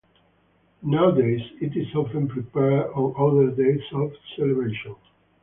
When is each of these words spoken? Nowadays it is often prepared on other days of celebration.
Nowadays 0.81 1.43
it 1.61 1.77
is 1.77 1.93
often 1.93 2.27
prepared 2.27 2.87
on 2.95 3.13
other 3.19 3.51
days 3.55 3.83
of 3.93 4.11
celebration. 4.35 4.95